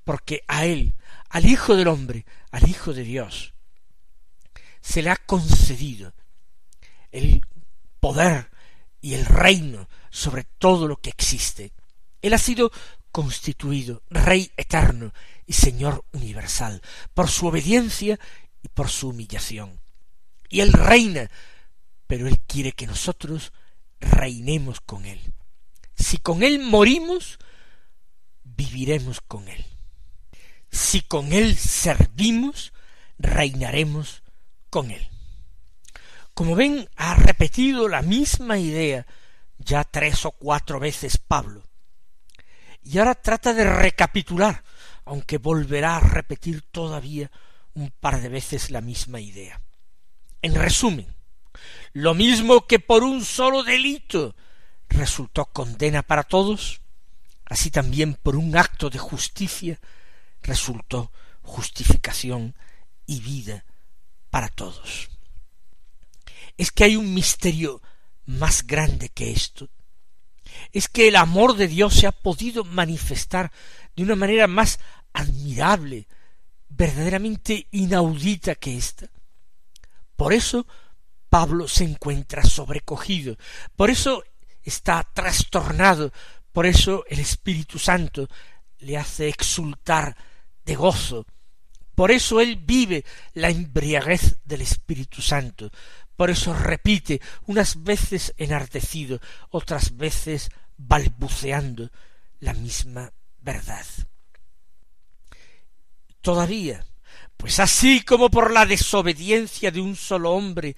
porque 0.04 0.42
a 0.46 0.66
Él, 0.66 0.94
al 1.30 1.46
Hijo 1.46 1.76
del 1.76 1.88
hombre, 1.88 2.26
al 2.50 2.68
Hijo 2.68 2.92
de 2.92 3.02
Dios, 3.02 3.54
se 4.80 5.02
le 5.02 5.10
ha 5.10 5.16
concedido 5.16 6.12
el 7.10 7.40
poder 8.00 8.50
y 9.04 9.12
el 9.12 9.26
reino 9.26 9.86
sobre 10.08 10.44
todo 10.44 10.88
lo 10.88 10.96
que 10.96 11.10
existe. 11.10 11.72
Él 12.22 12.32
ha 12.32 12.38
sido 12.38 12.72
constituido 13.12 14.02
Rey 14.08 14.50
eterno 14.56 15.12
y 15.46 15.52
Señor 15.52 16.06
universal, 16.12 16.80
por 17.12 17.28
su 17.28 17.46
obediencia 17.46 18.18
y 18.62 18.68
por 18.68 18.88
su 18.88 19.10
humillación. 19.10 19.78
Y 20.48 20.60
Él 20.60 20.72
reina, 20.72 21.30
pero 22.06 22.26
Él 22.26 22.40
quiere 22.46 22.72
que 22.72 22.86
nosotros 22.86 23.52
reinemos 24.00 24.80
con 24.80 25.04
Él. 25.04 25.20
Si 25.94 26.16
con 26.16 26.42
Él 26.42 26.60
morimos, 26.60 27.38
viviremos 28.42 29.20
con 29.20 29.48
Él. 29.48 29.66
Si 30.70 31.02
con 31.02 31.34
Él 31.34 31.58
servimos, 31.58 32.72
reinaremos 33.18 34.22
con 34.70 34.90
Él. 34.90 35.10
Como 36.34 36.54
ven, 36.54 36.88
ha 36.96 37.14
repetido 37.14 37.88
la 37.88 38.02
misma 38.02 38.58
idea 38.58 39.06
ya 39.58 39.84
tres 39.84 40.24
o 40.24 40.32
cuatro 40.32 40.80
veces 40.80 41.16
Pablo. 41.18 41.62
Y 42.82 42.98
ahora 42.98 43.14
trata 43.14 43.54
de 43.54 43.64
recapitular 43.64 44.62
aunque 45.04 45.38
volverá 45.38 45.96
a 45.96 46.00
repetir 46.00 46.62
todavía 46.62 47.30
un 47.74 47.90
par 47.90 48.20
de 48.20 48.28
veces 48.28 48.70
la 48.70 48.80
misma 48.80 49.20
idea. 49.20 49.60
En 50.42 50.54
resumen, 50.54 51.14
lo 51.92 52.14
mismo 52.14 52.66
que 52.66 52.78
por 52.78 53.02
un 53.02 53.24
solo 53.24 53.62
delito 53.62 54.34
resultó 54.88 55.46
condena 55.46 56.02
para 56.02 56.22
todos, 56.22 56.80
así 57.46 57.70
también 57.70 58.14
por 58.14 58.36
un 58.36 58.56
acto 58.56 58.90
de 58.90 58.98
justicia 58.98 59.78
resultó 60.42 61.10
justificación 61.42 62.54
y 63.06 63.20
vida 63.20 63.64
para 64.30 64.48
todos. 64.48 65.10
Es 66.56 66.70
que 66.70 66.84
hay 66.84 66.96
un 66.96 67.12
misterio 67.14 67.82
más 68.26 68.66
grande 68.66 69.08
que 69.08 69.32
esto. 69.32 69.68
Es 70.72 70.88
que 70.88 71.08
el 71.08 71.16
amor 71.16 71.56
de 71.56 71.68
Dios 71.68 71.94
se 71.94 72.06
ha 72.06 72.12
podido 72.12 72.64
manifestar 72.64 73.52
de 73.96 74.02
una 74.02 74.16
manera 74.16 74.46
más 74.46 74.78
admirable, 75.12 76.06
verdaderamente 76.68 77.68
inaudita 77.70 78.54
que 78.54 78.76
ésta. 78.76 79.10
Por 80.16 80.32
eso 80.32 80.66
Pablo 81.28 81.66
se 81.66 81.84
encuentra 81.84 82.44
sobrecogido, 82.44 83.36
por 83.74 83.90
eso 83.90 84.22
está 84.62 85.08
trastornado, 85.12 86.12
por 86.52 86.66
eso 86.66 87.04
el 87.08 87.18
Espíritu 87.18 87.78
Santo 87.78 88.28
le 88.78 88.96
hace 88.96 89.28
exultar 89.28 90.16
de 90.64 90.76
gozo, 90.76 91.26
por 91.94 92.10
eso 92.10 92.40
él 92.40 92.56
vive 92.56 93.04
la 93.34 93.50
embriaguez 93.50 94.38
del 94.44 94.62
Espíritu 94.62 95.22
Santo, 95.22 95.70
por 96.16 96.30
eso 96.30 96.54
repite 96.54 97.20
unas 97.46 97.82
veces 97.82 98.34
enardecido, 98.36 99.20
otras 99.50 99.96
veces 99.96 100.50
balbuceando 100.76 101.90
la 102.40 102.54
misma 102.54 103.12
verdad. 103.40 103.86
Todavía, 106.20 106.86
pues 107.36 107.60
así 107.60 108.02
como 108.02 108.30
por 108.30 108.52
la 108.52 108.64
desobediencia 108.66 109.70
de 109.70 109.80
un 109.80 109.96
solo 109.96 110.32
hombre 110.32 110.76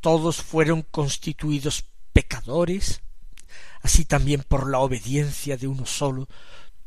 todos 0.00 0.42
fueron 0.42 0.82
constituidos 0.82 1.84
pecadores, 2.12 3.02
así 3.82 4.04
también 4.04 4.42
por 4.42 4.68
la 4.68 4.80
obediencia 4.80 5.56
de 5.56 5.68
uno 5.68 5.86
solo 5.86 6.28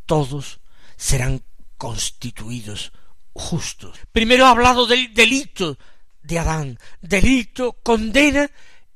todos 0.05 0.59
serán 0.97 1.41
constituidos 1.77 2.91
justos. 3.33 3.97
Primero 4.11 4.45
ha 4.45 4.51
hablado 4.51 4.85
del 4.85 5.13
delito 5.13 5.77
de 6.25 6.39
Adán, 6.39 6.79
delito, 7.01 7.73
condena, 7.83 8.49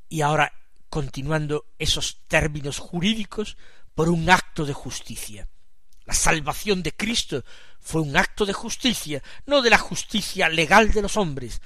y 0.07 0.21
ahora 0.21 0.51
continuando 0.89 1.65
esos 1.77 2.21
términos 2.27 2.79
jurídicos 2.79 3.57
por 3.93 4.09
un 4.09 4.29
acto 4.29 4.65
de 4.65 4.74
justicia. 4.74 5.48
La 6.05 6.13
salvación 6.13 6.81
de 6.81 6.93
Cristo 6.93 7.43
fue 7.79 8.01
un 8.01 8.17
acto 8.17 8.45
de 8.45 8.53
justicia, 8.53 9.21
no 9.45 9.62
de 9.62 9.69
la 9.69 9.77
justicia 9.77 10.50
legal 10.50 10.91
de 10.91 11.03
los 11.03 11.17
hombres, 11.17 11.62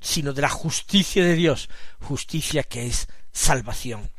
sino 0.00 0.32
de 0.32 0.42
la 0.42 0.48
justicia 0.48 1.24
de 1.24 1.34
Dios, 1.34 1.68
justicia 2.00 2.64
que 2.64 2.86
es 2.86 3.08
salvación. 3.32 4.10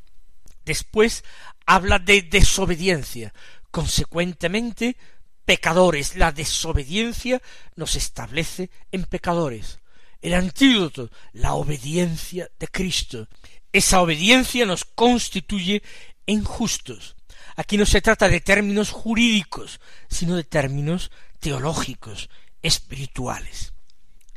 Después 0.64 1.24
habla 1.66 2.00
de 2.00 2.22
desobediencia, 2.24 3.34
consecuentemente 3.72 4.98
pecadores. 5.46 6.16
La 6.16 6.32
desobediencia 6.32 7.42
nos 7.76 7.96
establece 7.96 8.70
en 8.92 9.04
pecadores. 9.04 9.80
El 10.26 10.34
antídoto, 10.34 11.12
la 11.34 11.54
obediencia 11.54 12.50
de 12.58 12.68
Cristo. 12.68 13.28
Esa 13.72 14.02
obediencia 14.02 14.66
nos 14.66 14.84
constituye 14.84 15.84
en 16.26 16.44
justos. 16.44 17.16
Aquí 17.56 17.78
no 17.78 17.86
se 17.86 18.02
trata 18.02 18.28
de 18.28 18.42
términos 18.42 18.90
jurídicos, 18.90 19.80
sino 20.10 20.36
de 20.36 20.44
términos 20.44 21.12
teológicos, 21.40 22.32
espirituales. 22.64 23.74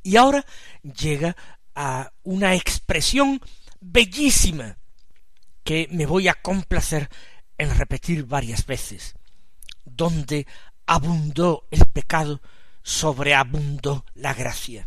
Y 0.02 0.16
ahora 0.16 0.45
llega 0.83 1.35
a 1.75 2.12
una 2.23 2.54
expresión 2.54 3.40
bellísima 3.80 4.76
que 5.64 5.88
me 5.90 6.04
voy 6.04 6.28
a 6.28 6.35
complacer 6.35 7.09
en 7.57 7.75
repetir 7.75 8.26
varias 8.26 8.66
veces, 8.66 9.14
donde 9.87 10.47
abundó 10.85 11.66
el 11.71 11.87
pecado, 11.87 12.42
sobreabundó 12.83 14.04
la 14.12 14.35
gracia. 14.35 14.87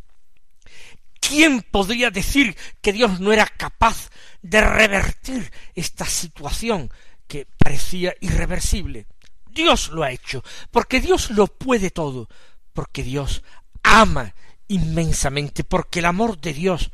¿Quién 1.31 1.61
podría 1.61 2.11
decir 2.11 2.57
que 2.81 2.91
Dios 2.91 3.21
no 3.21 3.31
era 3.31 3.47
capaz 3.47 4.09
de 4.41 4.59
revertir 4.59 5.50
esta 5.73 6.05
situación 6.05 6.91
que 7.25 7.47
parecía 7.57 8.13
irreversible? 8.19 9.07
Dios 9.50 9.88
lo 9.91 10.03
ha 10.03 10.11
hecho, 10.11 10.43
porque 10.71 11.00
Dios 11.00 11.31
lo 11.31 11.47
puede 11.47 11.89
todo, 11.89 12.27
porque 12.73 13.01
Dios 13.01 13.43
ama 13.81 14.35
inmensamente, 14.67 15.63
porque 15.63 16.00
el 16.00 16.05
amor 16.05 16.38
de 16.41 16.51
Dios 16.51 16.91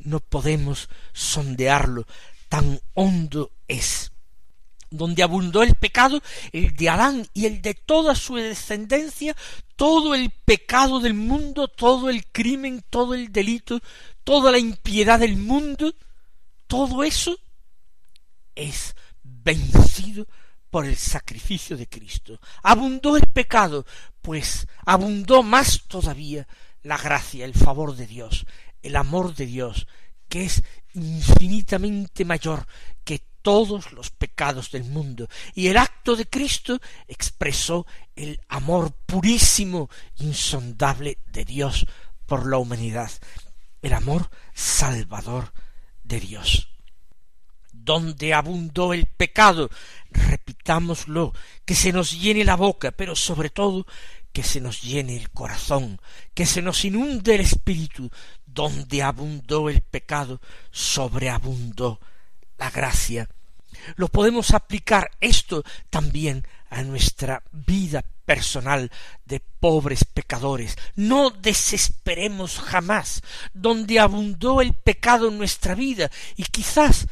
no 0.00 0.20
podemos 0.20 0.90
sondearlo, 1.14 2.06
tan 2.50 2.78
hondo 2.92 3.52
es. 3.68 4.12
Donde 4.92 5.22
abundó 5.22 5.62
el 5.62 5.74
pecado, 5.74 6.22
el 6.52 6.76
de 6.76 6.88
Adán 6.88 7.26
y 7.34 7.46
el 7.46 7.62
de 7.62 7.74
toda 7.74 8.14
su 8.14 8.36
descendencia, 8.36 9.34
todo 9.74 10.14
el 10.14 10.30
pecado 10.30 11.00
del 11.00 11.14
mundo, 11.14 11.66
todo 11.66 12.10
el 12.10 12.26
crimen, 12.26 12.84
todo 12.88 13.14
el 13.14 13.32
delito, 13.32 13.80
toda 14.22 14.52
la 14.52 14.58
impiedad 14.58 15.18
del 15.18 15.36
mundo, 15.36 15.94
todo 16.66 17.02
eso 17.02 17.36
es 18.54 18.94
vencido 19.22 20.26
por 20.70 20.86
el 20.86 20.96
sacrificio 20.96 21.76
de 21.76 21.88
Cristo. 21.88 22.40
Abundó 22.62 23.16
el 23.16 23.26
pecado, 23.26 23.84
pues 24.20 24.66
abundó 24.86 25.42
más 25.42 25.82
todavía 25.88 26.46
la 26.82 26.96
gracia, 26.96 27.44
el 27.44 27.54
favor 27.54 27.94
de 27.94 28.06
Dios, 28.06 28.46
el 28.82 28.96
amor 28.96 29.34
de 29.34 29.46
Dios, 29.46 29.86
que 30.28 30.44
es 30.44 30.62
infinitamente 30.94 32.24
mayor 32.24 32.66
que 33.04 33.22
todos 33.42 33.92
los 33.92 34.10
pecados 34.10 34.70
del 34.70 34.84
mundo. 34.84 35.28
Y 35.54 35.66
el 35.66 35.76
acto 35.76 36.16
de 36.16 36.26
Cristo 36.26 36.80
expresó 37.08 37.86
el 38.16 38.40
amor 38.48 38.92
purísimo, 39.06 39.90
insondable 40.18 41.18
de 41.26 41.44
Dios 41.44 41.86
por 42.26 42.46
la 42.48 42.58
humanidad, 42.58 43.10
el 43.82 43.92
amor 43.92 44.30
salvador 44.54 45.52
de 46.04 46.20
Dios. 46.20 46.68
Donde 47.72 48.32
abundó 48.32 48.92
el 48.92 49.06
pecado, 49.06 49.68
repitámoslo, 50.10 51.32
que 51.64 51.74
se 51.74 51.92
nos 51.92 52.12
llene 52.12 52.44
la 52.44 52.56
boca, 52.56 52.92
pero 52.92 53.16
sobre 53.16 53.50
todo 53.50 53.86
que 54.32 54.42
se 54.42 54.60
nos 54.60 54.82
llene 54.82 55.16
el 55.16 55.30
corazón, 55.30 56.00
que 56.32 56.46
se 56.46 56.62
nos 56.62 56.84
inunde 56.84 57.34
el 57.34 57.40
espíritu, 57.42 58.08
donde 58.46 59.02
abundó 59.02 59.68
el 59.68 59.82
pecado, 59.82 60.40
sobreabundó 60.70 62.00
la 62.62 62.70
gracia. 62.70 63.28
Lo 63.96 64.06
podemos 64.06 64.54
aplicar 64.54 65.10
esto 65.20 65.64
también 65.90 66.46
a 66.70 66.82
nuestra 66.84 67.42
vida 67.50 68.04
personal 68.24 68.88
de 69.24 69.40
pobres 69.40 70.04
pecadores. 70.04 70.76
No 70.94 71.30
desesperemos 71.30 72.60
jamás 72.60 73.20
donde 73.52 73.98
abundó 73.98 74.60
el 74.60 74.74
pecado 74.74 75.26
en 75.26 75.38
nuestra 75.38 75.74
vida 75.74 76.08
y 76.36 76.44
quizás 76.44 77.08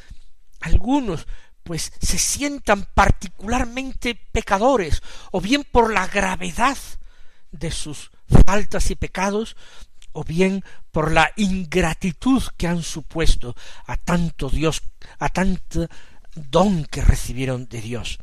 algunos 0.61 1.27
pues 1.65 1.93
se 2.01 2.19
sientan 2.19 2.87
particularmente 2.95 4.15
pecadores 4.15 5.03
o 5.33 5.41
bien 5.41 5.65
por 5.65 5.93
la 5.93 6.07
gravedad 6.07 6.79
de 7.51 7.73
sus 7.73 8.13
faltas 8.47 8.93
y 8.93 8.95
pecados, 8.95 9.57
o 10.13 10.25
bien 10.25 10.65
por 10.91 11.13
la 11.13 11.33
ingratitud 11.37 12.43
que 12.57 12.67
han 12.67 12.83
supuesto 12.83 13.55
a 13.87 13.97
tanto 13.97 14.51
Dios, 14.51 14.83
a 15.19 15.29
tanto 15.29 15.89
don 16.35 16.85
que 16.85 17.03
recibieron 17.03 17.69
de 17.69 17.81
Dios, 17.81 18.19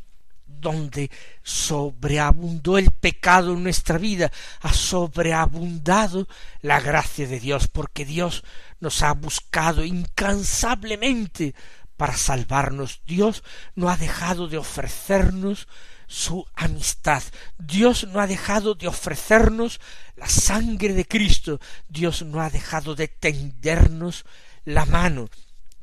donde 0.45 1.12
sobreabundó 1.43 2.78
el 2.78 2.91
pecado 2.91 3.54
en 3.54 3.63
nuestra 3.63 3.97
vida, 3.97 4.32
ha 4.62 4.73
sobreabundado 4.73 6.28
la 6.62 6.80
gracia 6.80 7.28
de 7.28 7.39
Dios, 7.39 7.67
porque 7.67 8.06
Dios 8.06 8.43
nos 8.80 9.02
ha 9.04 9.13
buscado 9.13 9.84
incansablemente 9.84 11.54
para 11.95 12.15
salvarnos. 12.15 13.02
Dios 13.06 13.43
no 13.76 13.89
ha 13.89 13.97
dejado 13.97 14.47
de 14.47 14.58
ofrecernos 14.58 15.67
su 16.08 16.46
amistad. 16.56 17.22
Dios 17.58 18.08
no 18.08 18.20
ha 18.20 18.28
dejado 18.28 18.74
de 18.74 18.88
ofrecernos 18.88 19.80
la 20.15 20.28
sangre 20.28 20.93
de 20.93 21.06
Cristo. 21.06 21.60
Dios 21.88 22.24
no 22.24 22.41
ha 22.41 22.50
dejado 22.50 22.96
de 22.96 23.08
tendernos 23.08 24.26
la 24.65 24.86
mano 24.86 25.30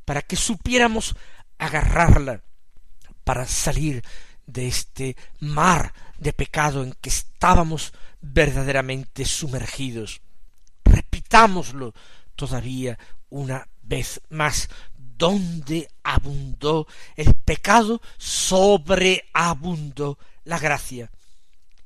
para 0.04 0.22
que 0.22 0.36
supiéramos 0.36 1.14
agarrarla 1.58 2.42
para 3.22 3.46
salir 3.46 4.02
de 4.46 4.66
este 4.66 5.16
mar 5.40 5.94
de 6.18 6.32
pecado 6.32 6.82
en 6.82 6.92
que 7.00 7.08
estábamos 7.08 7.92
verdaderamente 8.20 9.24
sumergidos. 9.24 10.20
Repitámoslo 10.84 11.94
todavía 12.36 12.98
una 13.30 13.68
vez 13.82 14.20
más 14.30 14.68
donde 15.24 15.88
abundó 16.02 16.86
el 17.16 17.32
pecado, 17.32 18.02
sobreabundó 18.18 20.18
la 20.44 20.58
gracia. 20.58 21.10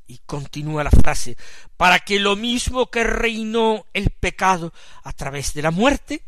Y 0.08 0.18
continúa 0.26 0.82
la 0.82 0.90
frase, 0.90 1.36
para 1.76 2.00
que 2.00 2.18
lo 2.18 2.34
mismo 2.34 2.90
que 2.90 3.04
reinó 3.04 3.86
el 3.92 4.10
pecado 4.10 4.72
a 5.04 5.12
través 5.12 5.54
de 5.54 5.62
la 5.62 5.70
muerte, 5.70 6.22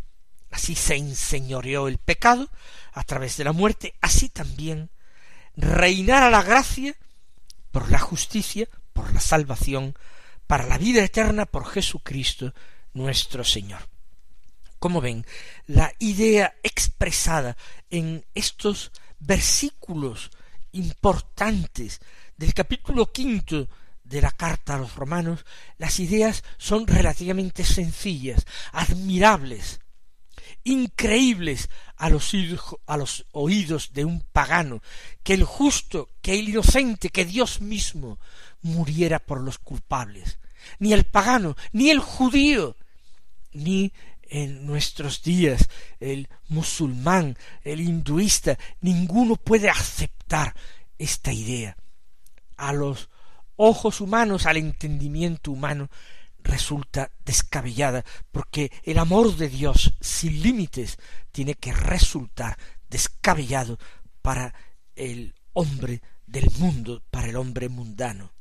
así 0.53 0.77
se 0.77 0.95
enseñoreó 0.95 1.89
el 1.89 1.99
pecado 1.99 2.49
a 2.93 3.03
través 3.03 3.37
de 3.37 3.43
la 3.43 3.53
muerte, 3.53 3.95
así 4.01 4.29
también 4.29 4.89
reinara 5.57 6.31
la 6.31 6.45
gracia 6.45 6.95
por 7.73 7.91
la 7.91 7.99
justicia, 7.99 8.69
por 8.93 9.13
la 9.13 9.21
salvación, 9.21 9.97
para 10.47 10.65
la 10.65 10.79
vida 10.79 11.03
eterna 11.03 11.45
por 11.45 11.67
Jesucristo 11.67 12.55
nuestro 12.95 13.43
Señor. 13.43 13.81
Como 14.81 15.03
ven, 15.03 15.27
la 15.67 15.93
idea 15.99 16.55
expresada 16.63 17.57
en 17.91 18.25
estos 18.35 18.93
versículos 19.19 20.31
importantes 20.73 22.01
del 22.39 22.55
capítulo 22.55 23.13
quinto 23.13 23.69
de 24.03 24.23
la 24.23 24.31
carta 24.33 24.75
a 24.75 24.79
los 24.79 24.97
romanos, 24.97 25.45
las 25.77 26.01
ideas 26.01 26.43
son 26.57 26.87
relativamente 26.87 27.63
sencillas, 27.63 28.47
admirables, 28.73 29.81
increíbles 30.65 31.69
a 31.97 32.09
los, 32.09 32.33
a 32.87 32.97
los 32.97 33.27
oídos 33.33 33.93
de 33.93 34.07
un 34.07 34.23
pagano, 34.33 34.83
que 35.23 35.35
el 35.35 35.45
justo, 35.45 36.09
que 36.23 36.41
el 36.41 36.49
inocente, 36.49 37.11
que 37.11 37.27
Dios 37.27 37.61
mismo 37.61 38.19
muriera 38.63 39.19
por 39.19 39.43
los 39.43 39.59
culpables. 39.59 40.39
Ni 40.79 40.95
el 40.95 41.05
pagano, 41.05 41.55
ni 41.73 41.91
el 41.91 42.01
judío, 42.01 42.77
ni 43.53 43.93
en 44.31 44.65
nuestros 44.65 45.23
días, 45.23 45.69
el 45.99 46.29
musulmán, 46.49 47.37
el 47.63 47.81
hinduista, 47.81 48.59
ninguno 48.81 49.37
puede 49.37 49.69
aceptar 49.69 50.55
esta 50.99 51.33
idea. 51.33 51.77
A 52.57 52.73
los 52.73 53.11
ojos 53.57 54.01
humanos, 54.01 54.47
al 54.47 54.57
entendimiento 54.57 55.51
humano, 55.51 55.91
resulta 56.43 57.11
descabellada, 57.25 58.05
porque 58.31 58.73
el 58.85 58.99
amor 58.99 59.37
de 59.37 59.49
Dios 59.49 59.93
sin 60.01 60.43
límites 60.43 60.99
tiene 61.33 61.55
que 61.55 61.73
resultar 61.73 62.57
descabellado 62.89 63.79
para 64.23 64.55
el 64.95 65.35
hombre 65.53 66.03
del 66.27 66.49
mundo, 66.59 67.03
para 67.11 67.29
el 67.29 67.37
hombre 67.37 67.69
mundano. 67.69 68.33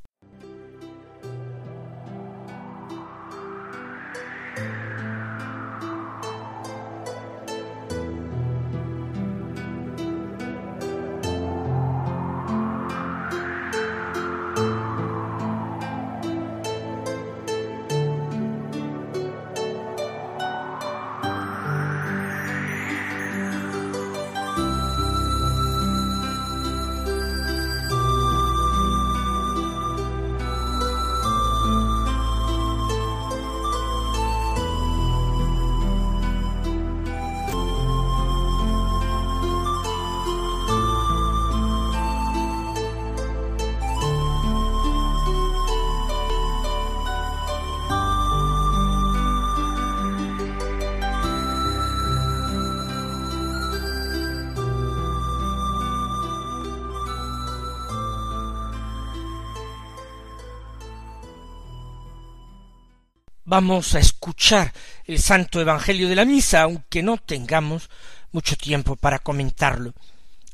Vamos 63.50 63.96
a 63.96 63.98
escuchar 63.98 64.72
el 65.06 65.18
Santo 65.18 65.60
Evangelio 65.60 66.08
de 66.08 66.14
la 66.14 66.24
Misa, 66.24 66.62
aunque 66.62 67.02
no 67.02 67.16
tengamos 67.16 67.90
mucho 68.30 68.56
tiempo 68.56 68.94
para 68.94 69.18
comentarlo. 69.18 69.92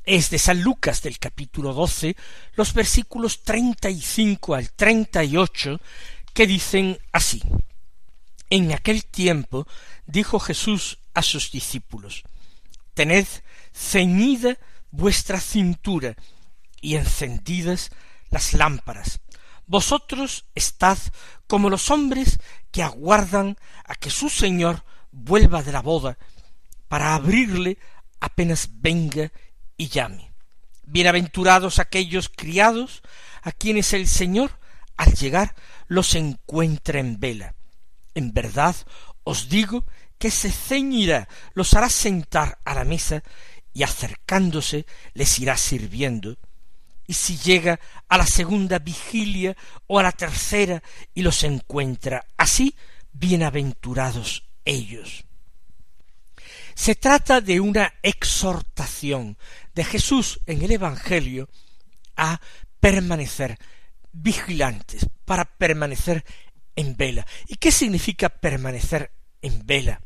Es 0.02 0.30
de 0.30 0.38
San 0.38 0.62
Lucas 0.62 1.02
del 1.02 1.18
capítulo 1.18 1.74
doce, 1.74 2.16
los 2.54 2.72
versículos 2.72 3.42
treinta 3.42 3.90
y 3.90 4.00
cinco 4.00 4.54
al 4.54 4.70
treinta 4.70 5.22
y 5.22 5.36
ocho, 5.36 5.78
que 6.32 6.46
dicen 6.46 6.98
así. 7.12 7.42
En 8.48 8.72
aquel 8.72 9.04
tiempo 9.04 9.66
dijo 10.06 10.40
Jesús 10.40 10.98
a 11.12 11.20
sus 11.20 11.52
discípulos, 11.52 12.22
Tened 12.94 13.26
ceñida 13.74 14.56
vuestra 14.90 15.38
cintura 15.38 16.16
y 16.80 16.96
encendidas 16.96 17.90
las 18.30 18.54
lámparas. 18.54 19.20
Vosotros 19.66 20.44
estad 20.54 20.96
como 21.48 21.70
los 21.70 21.90
hombres 21.90 22.38
que 22.70 22.82
aguardan 22.82 23.56
a 23.84 23.96
que 23.96 24.10
su 24.10 24.28
Señor 24.28 24.84
vuelva 25.10 25.62
de 25.62 25.72
la 25.72 25.82
boda 25.82 26.18
para 26.88 27.14
abrirle 27.14 27.78
apenas 28.20 28.68
venga 28.72 29.32
y 29.76 29.88
llame. 29.88 30.32
Bienaventurados 30.84 31.80
aquellos 31.80 32.28
criados 32.28 33.02
a 33.42 33.50
quienes 33.50 33.92
el 33.92 34.06
Señor 34.06 34.58
al 34.96 35.12
llegar 35.14 35.56
los 35.88 36.14
encuentra 36.14 37.00
en 37.00 37.18
vela. 37.18 37.54
En 38.14 38.32
verdad 38.32 38.76
os 39.24 39.48
digo 39.48 39.84
que 40.18 40.30
se 40.30 40.50
ceñirá, 40.50 41.28
los 41.54 41.74
hará 41.74 41.90
sentar 41.90 42.58
a 42.64 42.74
la 42.74 42.84
mesa 42.84 43.22
y 43.74 43.82
acercándose 43.82 44.86
les 45.12 45.38
irá 45.40 45.56
sirviendo. 45.56 46.38
Y 47.06 47.14
si 47.14 47.36
llega 47.38 47.78
a 48.08 48.18
la 48.18 48.26
segunda 48.26 48.78
vigilia 48.78 49.56
o 49.86 49.98
a 49.98 50.02
la 50.02 50.12
tercera 50.12 50.82
y 51.14 51.22
los 51.22 51.44
encuentra 51.44 52.24
así, 52.36 52.74
bienaventurados 53.12 54.44
ellos. 54.64 55.24
Se 56.74 56.94
trata 56.94 57.40
de 57.40 57.60
una 57.60 57.94
exhortación 58.02 59.38
de 59.74 59.84
Jesús 59.84 60.40
en 60.46 60.62
el 60.62 60.72
Evangelio 60.72 61.48
a 62.16 62.40
permanecer 62.80 63.58
vigilantes, 64.12 65.06
para 65.24 65.44
permanecer 65.44 66.24
en 66.74 66.96
vela. 66.96 67.26
¿Y 67.48 67.56
qué 67.56 67.72
significa 67.72 68.28
permanecer 68.28 69.10
en 69.40 69.66
vela? 69.66 70.00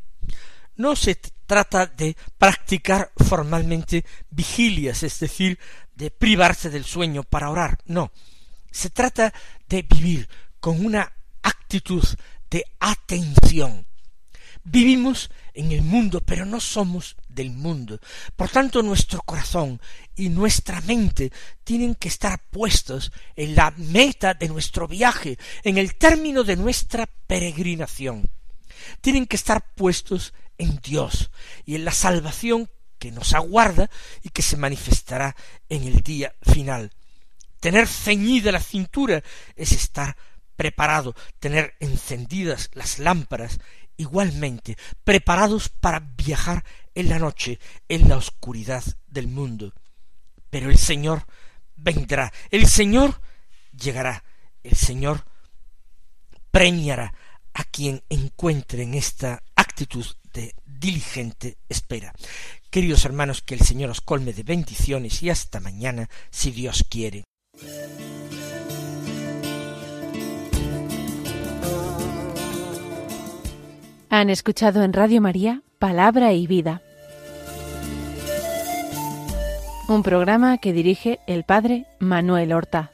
No 0.76 0.96
se 0.96 1.16
trata 1.46 1.86
de 1.86 2.16
practicar 2.38 3.12
formalmente 3.16 4.04
vigilias, 4.30 5.02
es 5.02 5.18
decir, 5.18 5.58
de 6.00 6.10
privarse 6.10 6.70
del 6.70 6.86
sueño 6.86 7.24
para 7.24 7.50
orar, 7.50 7.78
no. 7.84 8.10
Se 8.70 8.88
trata 8.88 9.34
de 9.68 9.82
vivir 9.82 10.26
con 10.58 10.82
una 10.84 11.12
actitud 11.42 12.02
de 12.50 12.64
atención. 12.80 13.86
Vivimos 14.64 15.30
en 15.52 15.72
el 15.72 15.82
mundo, 15.82 16.22
pero 16.22 16.46
no 16.46 16.58
somos 16.58 17.16
del 17.28 17.50
mundo. 17.50 18.00
Por 18.34 18.48
tanto, 18.48 18.82
nuestro 18.82 19.20
corazón 19.20 19.78
y 20.16 20.30
nuestra 20.30 20.80
mente 20.80 21.32
tienen 21.64 21.94
que 21.94 22.08
estar 22.08 22.48
puestos 22.48 23.12
en 23.36 23.54
la 23.54 23.70
meta 23.76 24.32
de 24.32 24.48
nuestro 24.48 24.88
viaje, 24.88 25.38
en 25.64 25.76
el 25.76 25.96
término 25.96 26.44
de 26.44 26.56
nuestra 26.56 27.06
peregrinación. 27.26 28.30
Tienen 29.02 29.26
que 29.26 29.36
estar 29.36 29.74
puestos 29.74 30.32
en 30.56 30.80
Dios 30.82 31.30
y 31.66 31.74
en 31.74 31.84
la 31.84 31.92
salvación 31.92 32.70
que 33.00 33.10
nos 33.10 33.34
aguarda 33.34 33.90
y 34.22 34.28
que 34.28 34.42
se 34.42 34.56
manifestará 34.56 35.34
en 35.68 35.82
el 35.84 36.02
día 36.02 36.36
final. 36.42 36.92
Tener 37.58 37.88
ceñida 37.88 38.52
la 38.52 38.60
cintura 38.60 39.24
es 39.56 39.72
estar 39.72 40.16
preparado, 40.54 41.16
tener 41.40 41.74
encendidas 41.80 42.70
las 42.74 42.98
lámparas 42.98 43.58
igualmente, 43.96 44.76
preparados 45.02 45.68
para 45.68 46.00
viajar 46.00 46.64
en 46.94 47.08
la 47.08 47.18
noche, 47.18 47.58
en 47.88 48.08
la 48.08 48.16
oscuridad 48.16 48.84
del 49.06 49.28
mundo. 49.28 49.72
Pero 50.50 50.70
el 50.70 50.78
Señor 50.78 51.26
vendrá, 51.76 52.32
el 52.50 52.66
Señor 52.66 53.20
llegará, 53.72 54.22
el 54.62 54.76
Señor 54.76 55.24
premiará 56.50 57.14
a 57.54 57.64
quien 57.64 58.02
encuentre 58.08 58.82
en 58.82 58.94
esta 58.94 59.42
actitud 59.56 60.06
de 60.32 60.54
diligente 60.64 61.58
espera. 61.68 62.12
Queridos 62.70 63.04
hermanos, 63.04 63.42
que 63.42 63.54
el 63.54 63.60
Señor 63.62 63.90
os 63.90 64.00
colme 64.00 64.32
de 64.32 64.44
bendiciones 64.44 65.24
y 65.24 65.30
hasta 65.30 65.58
mañana, 65.58 66.08
si 66.30 66.52
Dios 66.52 66.84
quiere. 66.88 67.24
Han 74.08 74.30
escuchado 74.30 74.84
en 74.84 74.92
Radio 74.92 75.20
María 75.20 75.62
Palabra 75.80 76.32
y 76.32 76.46
Vida, 76.46 76.82
un 79.88 80.04
programa 80.04 80.58
que 80.58 80.72
dirige 80.72 81.18
el 81.26 81.42
Padre 81.42 81.86
Manuel 81.98 82.52
Horta. 82.52 82.92